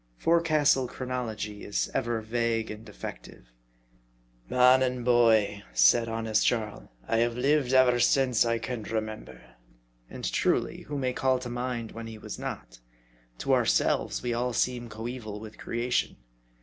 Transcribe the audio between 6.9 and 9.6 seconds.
I have lived ever since I can remember."